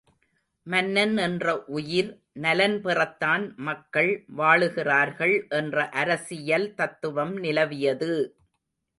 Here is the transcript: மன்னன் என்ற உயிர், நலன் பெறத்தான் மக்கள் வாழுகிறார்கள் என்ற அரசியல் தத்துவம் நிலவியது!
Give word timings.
மன்னன் 0.67 1.17
என்ற 1.17 1.45
உயிர், 1.71 2.09
நலன் 2.35 2.77
பெறத்தான் 2.85 3.45
மக்கள் 3.59 4.09
வாழுகிறார்கள் 4.35 5.35
என்ற 5.59 5.85
அரசியல் 5.95 6.67
தத்துவம் 6.73 7.35
நிலவியது! 7.43 8.11